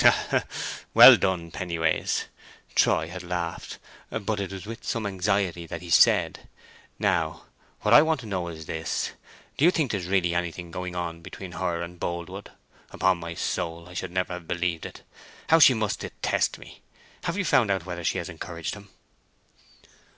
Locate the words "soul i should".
13.34-14.12